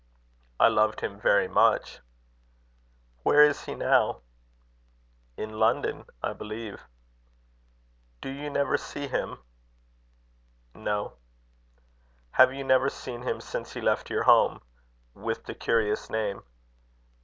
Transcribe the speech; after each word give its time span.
"I 0.59 0.67
loved 0.67 1.01
him 1.01 1.19
very 1.19 1.47
much." 1.47 1.99
"Where 3.21 3.43
is 3.43 3.65
he 3.65 3.75
now?" 3.75 4.21
"In 5.37 5.59
London, 5.59 6.05
I 6.23 6.33
believe." 6.33 6.81
"Do 8.19 8.29
you 8.29 8.49
never 8.49 8.77
see 8.79 9.07
him?" 9.07 9.37
"No." 10.73 11.17
"Have 12.31 12.51
you 12.51 12.63
never 12.63 12.89
seen 12.89 13.21
him 13.21 13.39
since 13.39 13.73
he 13.73 13.79
left 13.81 14.09
your 14.09 14.23
home 14.23 14.63
with 15.13 15.43
the 15.45 15.53
curious 15.53 16.09
name?" 16.09 16.41